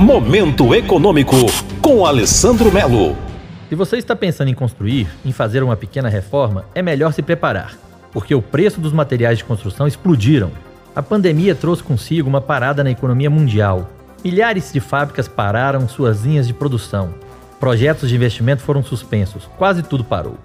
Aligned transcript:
Momento 0.00 0.74
Econômico, 0.74 1.36
com 1.82 2.06
Alessandro 2.06 2.72
Melo. 2.72 3.14
Se 3.68 3.74
você 3.74 3.98
está 3.98 4.16
pensando 4.16 4.48
em 4.48 4.54
construir, 4.54 5.06
em 5.26 5.30
fazer 5.30 5.62
uma 5.62 5.76
pequena 5.76 6.08
reforma, 6.08 6.64
é 6.74 6.80
melhor 6.80 7.12
se 7.12 7.20
preparar, 7.20 7.74
porque 8.10 8.34
o 8.34 8.40
preço 8.40 8.80
dos 8.80 8.94
materiais 8.94 9.36
de 9.36 9.44
construção 9.44 9.86
explodiram. 9.86 10.52
A 10.96 11.02
pandemia 11.02 11.54
trouxe 11.54 11.82
consigo 11.82 12.30
uma 12.30 12.40
parada 12.40 12.82
na 12.82 12.90
economia 12.90 13.28
mundial. 13.28 13.90
Milhares 14.24 14.72
de 14.72 14.80
fábricas 14.80 15.28
pararam 15.28 15.86
suas 15.86 16.24
linhas 16.24 16.46
de 16.46 16.54
produção. 16.54 17.12
Projetos 17.60 18.08
de 18.08 18.14
investimento 18.14 18.62
foram 18.62 18.82
suspensos, 18.82 19.50
quase 19.58 19.82
tudo 19.82 20.02
parou. 20.02 20.38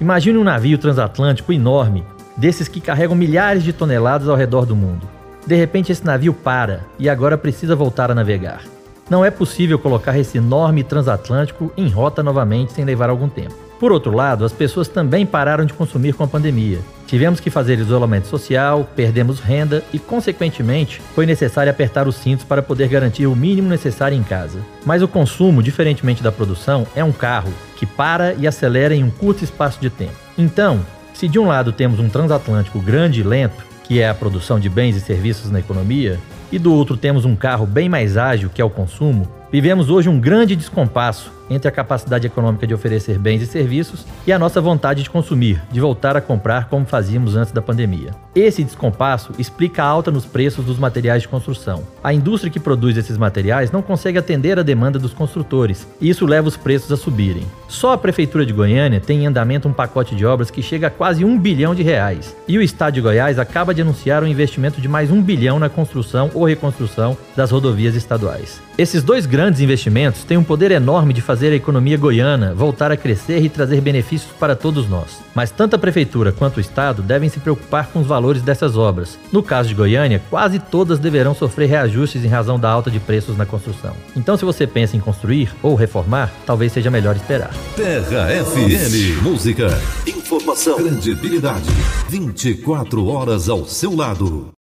Imagine 0.00 0.38
um 0.38 0.44
navio 0.44 0.78
transatlântico 0.78 1.52
enorme, 1.52 2.02
desses 2.34 2.66
que 2.66 2.80
carregam 2.80 3.14
milhares 3.14 3.62
de 3.62 3.74
toneladas 3.74 4.26
ao 4.26 4.36
redor 4.36 4.64
do 4.64 4.74
mundo. 4.74 5.06
De 5.46 5.54
repente, 5.54 5.92
esse 5.92 6.02
navio 6.02 6.32
para 6.32 6.86
e 6.98 7.10
agora 7.10 7.36
precisa 7.36 7.76
voltar 7.76 8.10
a 8.10 8.14
navegar. 8.14 8.62
Não 9.10 9.24
é 9.24 9.30
possível 9.30 9.78
colocar 9.78 10.18
esse 10.18 10.38
enorme 10.38 10.82
transatlântico 10.82 11.72
em 11.76 11.88
rota 11.88 12.22
novamente 12.22 12.72
sem 12.72 12.84
levar 12.84 13.10
algum 13.10 13.28
tempo. 13.28 13.54
Por 13.78 13.90
outro 13.90 14.14
lado, 14.14 14.44
as 14.44 14.52
pessoas 14.52 14.86
também 14.86 15.26
pararam 15.26 15.64
de 15.64 15.72
consumir 15.72 16.12
com 16.12 16.22
a 16.22 16.28
pandemia. 16.28 16.78
Tivemos 17.04 17.40
que 17.40 17.50
fazer 17.50 17.78
isolamento 17.78 18.28
social, 18.28 18.88
perdemos 18.94 19.40
renda 19.40 19.82
e, 19.92 19.98
consequentemente, 19.98 21.02
foi 21.14 21.26
necessário 21.26 21.70
apertar 21.70 22.06
os 22.06 22.14
cintos 22.14 22.44
para 22.44 22.62
poder 22.62 22.88
garantir 22.88 23.26
o 23.26 23.34
mínimo 23.34 23.68
necessário 23.68 24.16
em 24.16 24.22
casa. 24.22 24.60
Mas 24.86 25.02
o 25.02 25.08
consumo, 25.08 25.62
diferentemente 25.62 26.22
da 26.22 26.30
produção, 26.30 26.86
é 26.94 27.02
um 27.02 27.12
carro 27.12 27.52
que 27.76 27.84
para 27.84 28.34
e 28.34 28.46
acelera 28.46 28.94
em 28.94 29.02
um 29.02 29.10
curto 29.10 29.42
espaço 29.42 29.80
de 29.80 29.90
tempo. 29.90 30.14
Então, 30.38 30.80
se 31.12 31.26
de 31.28 31.38
um 31.38 31.48
lado 31.48 31.72
temos 31.72 31.98
um 31.98 32.08
transatlântico 32.08 32.78
grande 32.78 33.20
e 33.20 33.24
lento, 33.24 33.64
que 33.82 34.00
é 34.00 34.08
a 34.08 34.14
produção 34.14 34.60
de 34.60 34.70
bens 34.70 34.96
e 34.96 35.00
serviços 35.00 35.50
na 35.50 35.58
economia, 35.58 36.20
e 36.52 36.58
do 36.58 36.72
outro 36.72 36.96
temos 36.96 37.24
um 37.24 37.34
carro 37.34 37.66
bem 37.66 37.88
mais 37.88 38.16
ágil, 38.16 38.50
que 38.54 38.60
é 38.60 38.64
o 38.64 38.70
consumo, 38.70 39.26
vivemos 39.52 39.90
hoje 39.90 40.08
um 40.08 40.18
grande 40.18 40.56
descompasso 40.56 41.30
entre 41.50 41.68
a 41.68 41.72
capacidade 41.72 42.26
econômica 42.26 42.66
de 42.66 42.72
oferecer 42.72 43.18
bens 43.18 43.42
e 43.42 43.46
serviços 43.46 44.06
e 44.26 44.32
a 44.32 44.38
nossa 44.38 44.60
vontade 44.60 45.02
de 45.02 45.10
consumir, 45.10 45.60
de 45.70 45.80
voltar 45.80 46.16
a 46.16 46.20
comprar 46.20 46.68
como 46.68 46.86
fazíamos 46.86 47.36
antes 47.36 47.52
da 47.52 47.60
pandemia. 47.60 48.10
Esse 48.34 48.64
descompasso 48.64 49.32
explica 49.38 49.82
a 49.82 49.86
alta 49.86 50.10
nos 50.10 50.24
preços 50.24 50.64
dos 50.64 50.78
materiais 50.78 51.22
de 51.22 51.28
construção. 51.28 51.82
A 52.02 52.14
indústria 52.14 52.50
que 52.50 52.60
produz 52.60 52.96
esses 52.96 53.18
materiais 53.18 53.70
não 53.70 53.82
consegue 53.82 54.18
atender 54.18 54.58
a 54.58 54.62
demanda 54.62 54.98
dos 54.98 55.12
construtores, 55.12 55.86
e 56.00 56.08
isso 56.08 56.24
leva 56.24 56.48
os 56.48 56.56
preços 56.56 56.90
a 56.90 56.96
subirem. 56.96 57.44
Só 57.68 57.92
a 57.92 57.98
Prefeitura 57.98 58.46
de 58.46 58.52
Goiânia 58.52 59.00
tem 59.00 59.24
em 59.24 59.26
andamento 59.26 59.68
um 59.68 59.72
pacote 59.72 60.14
de 60.14 60.24
obras 60.24 60.50
que 60.50 60.62
chega 60.62 60.86
a 60.86 60.90
quase 60.90 61.24
um 61.24 61.38
bilhão 61.38 61.74
de 61.74 61.82
reais. 61.82 62.34
E 62.48 62.56
o 62.56 62.62
Estado 62.62 62.94
de 62.94 63.00
Goiás 63.00 63.38
acaba 63.38 63.74
de 63.74 63.82
anunciar 63.82 64.22
um 64.22 64.26
investimento 64.26 64.80
de 64.80 64.88
mais 64.88 65.10
um 65.10 65.22
bilhão 65.22 65.58
na 65.58 65.68
construção 65.68 66.30
ou 66.34 66.44
reconstrução 66.44 67.16
das 67.36 67.50
rodovias 67.50 67.94
estaduais. 67.94 68.60
Esses 68.76 69.02
dois 69.02 69.26
grandes 69.26 69.41
investimentos 69.60 70.24
têm 70.24 70.36
um 70.36 70.44
poder 70.44 70.70
enorme 70.70 71.12
de 71.12 71.20
fazer 71.20 71.52
a 71.52 71.56
economia 71.56 71.96
goiana 71.96 72.54
voltar 72.54 72.92
a 72.92 72.96
crescer 72.96 73.42
e 73.42 73.48
trazer 73.48 73.80
benefícios 73.80 74.30
para 74.38 74.54
todos 74.54 74.88
nós. 74.88 75.20
Mas 75.34 75.50
tanto 75.50 75.74
a 75.74 75.78
Prefeitura 75.78 76.30
quanto 76.30 76.58
o 76.58 76.60
Estado 76.60 77.02
devem 77.02 77.28
se 77.28 77.40
preocupar 77.40 77.88
com 77.88 78.00
os 78.00 78.06
valores 78.06 78.42
dessas 78.42 78.76
obras. 78.76 79.18
No 79.32 79.42
caso 79.42 79.68
de 79.68 79.74
Goiânia, 79.74 80.22
quase 80.30 80.58
todas 80.58 80.98
deverão 80.98 81.34
sofrer 81.34 81.68
reajustes 81.68 82.24
em 82.24 82.28
razão 82.28 82.58
da 82.58 82.70
alta 82.70 82.90
de 82.90 83.00
preços 83.00 83.36
na 83.36 83.46
construção. 83.46 83.96
Então, 84.14 84.36
se 84.36 84.44
você 84.44 84.66
pensa 84.66 84.96
em 84.96 85.00
construir 85.00 85.52
ou 85.62 85.74
reformar, 85.74 86.30
talvez 86.46 86.70
seja 86.72 86.90
melhor 86.90 87.16
esperar. 87.16 87.50
Terra 87.74 88.28
FM. 88.44 89.22
Música, 89.22 89.68
informação, 90.06 90.76
credibilidade. 90.76 91.68
24 92.08 93.06
horas 93.06 93.48
ao 93.48 93.64
seu 93.64 93.96
lado. 93.96 94.52